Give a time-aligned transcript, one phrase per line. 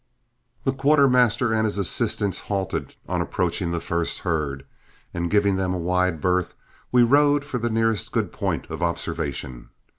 [0.63, 4.65] The quartermaster and his assistants halted on approaching the first herd,
[5.13, 6.55] and giving them a wide berth,
[6.91, 9.69] we rode for the nearest good point of observation.